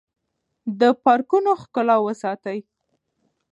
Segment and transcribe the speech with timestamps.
[0.79, 2.59] د پارکونو ښکلا وساتئ.